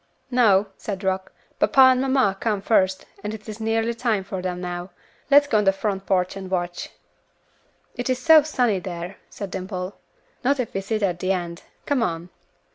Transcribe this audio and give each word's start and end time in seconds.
"No," 0.31 0.65
said 0.77 1.03
Rock, 1.03 1.31
"papa 1.59 1.79
and 1.81 2.01
mamma 2.01 2.35
come 2.39 2.59
first, 2.63 3.05
and 3.23 3.35
it 3.35 3.47
is 3.47 3.59
nearly 3.59 3.93
time 3.93 4.23
for 4.23 4.41
them 4.41 4.59
now; 4.59 4.89
let's 5.29 5.45
go 5.45 5.59
on 5.59 5.63
the 5.63 5.71
front 5.71 6.07
porch 6.07 6.35
and 6.35 6.49
watch." 6.49 6.89
"It 7.93 8.09
is 8.09 8.17
so 8.17 8.41
sunny 8.41 8.79
there," 8.79 9.17
said 9.29 9.51
Dimple. 9.51 9.95
"Not 10.43 10.59
if 10.59 10.73
we 10.73 10.81
sit 10.81 11.03
at 11.03 11.19
the 11.19 11.31
end. 11.33 11.61
Come 11.85 12.01
on." 12.01 12.29